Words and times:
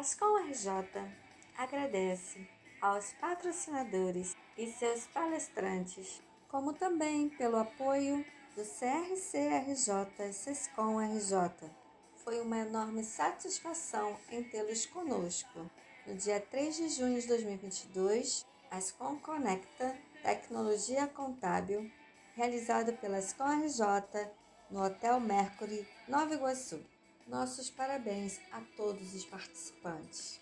Ascom 0.00 0.38
RJ 0.48 0.98
agradece 1.58 2.48
aos 2.80 3.12
patrocinadores 3.20 4.34
e 4.56 4.66
seus 4.72 5.06
palestrantes, 5.08 6.22
como 6.48 6.72
também 6.72 7.28
pelo 7.28 7.58
apoio 7.58 8.24
do 8.56 8.62
CRCRJ 8.62 10.26
e 10.26 10.32
SESCOM 10.32 10.98
RJ. 11.00 11.70
Foi 12.24 12.40
uma 12.40 12.60
enorme 12.60 13.04
satisfação 13.04 14.16
em 14.30 14.42
tê-los 14.42 14.86
conosco. 14.86 15.70
No 16.06 16.14
dia 16.14 16.40
3 16.40 16.76
de 16.76 16.88
junho 16.88 17.20
de 17.20 17.28
2022, 17.28 18.46
a 18.70 18.78
Ascom 18.78 19.18
Conecta 19.18 19.94
Tecnologia 20.22 21.08
Contábil, 21.08 21.92
realizado 22.34 22.94
pela 22.94 23.18
Ascom 23.18 23.66
RJ 23.66 24.30
no 24.70 24.82
Hotel 24.82 25.20
Mercury, 25.20 25.86
Nova 26.08 26.32
Iguaçu. 26.32 26.82
Nossos 27.26 27.70
parabéns 27.70 28.40
a 28.50 28.60
todos 28.76 29.14
os 29.14 29.24
participantes. 29.24 30.40